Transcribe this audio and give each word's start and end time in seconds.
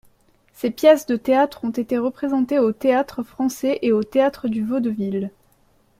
Ses 0.53 0.71
pièces 0.71 1.05
de 1.05 1.15
théâtre 1.15 1.63
ont 1.63 1.69
été 1.69 1.99
représentées 1.99 2.57
au 2.57 2.71
Théâtre-Français 2.71 3.77
et 3.83 3.91
au 3.91 4.03
Théâtre 4.03 4.47
du 4.47 4.63
Vaudeville. 4.65 5.29